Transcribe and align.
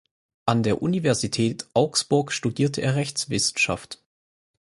An 0.47 0.63
der 0.63 0.81
Universität 0.81 1.67
Augsburg 1.75 2.31
studierte 2.31 2.81
er 2.81 2.95
Rechtswissenschaft. 2.95 4.01